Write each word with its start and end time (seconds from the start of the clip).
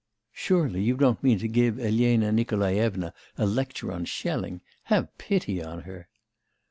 Surely 0.33 0.81
you 0.81 0.97
don't 0.97 1.21
mean 1.21 1.37
to 1.37 1.47
give 1.47 1.79
Elena 1.79 2.31
Nikolaevna 2.31 3.13
a 3.37 3.45
lecture 3.45 3.91
on 3.91 4.05
Schelling? 4.07 4.61
Have 4.85 5.15
pity 5.19 5.61
on 5.61 5.81
her! 5.83 6.07